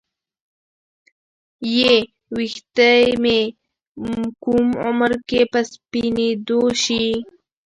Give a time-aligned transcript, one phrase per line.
[1.87, 1.91] ې
[2.35, 2.89] ویښته
[3.23, 3.37] مو
[4.43, 7.05] کوم عمر کې په سپینیدو شي